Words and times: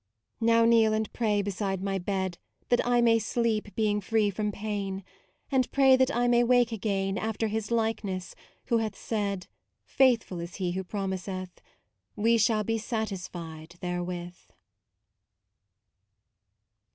Now 0.39 0.65
kneel 0.65 0.93
and 0.93 1.13
pray 1.13 1.43
beside 1.43 1.83
my 1.83 1.99
bed 1.99 2.39
That 2.69 2.83
I 2.87 3.01
may 3.01 3.19
sleep 3.19 3.75
being 3.75 4.01
free 4.01 4.31
from 4.31 4.51
pain: 4.51 5.03
And 5.51 5.71
pray 5.71 5.95
that 5.95 6.09
I 6.09 6.27
may 6.27 6.43
wake 6.43 6.71
again 6.71 7.19
After 7.19 7.45
His 7.45 7.69
Likeness, 7.69 8.33
Who 8.65 8.79
hath 8.79 8.95
said 8.95 9.45
(Faithful 9.83 10.39
is 10.39 10.55
He 10.55 10.71
Who 10.71 10.83
promiseth), 10.83 11.61
We 12.15 12.39
shall 12.39 12.63
be 12.63 12.79
satisfied 12.79 13.75
Therewith. 13.79 14.39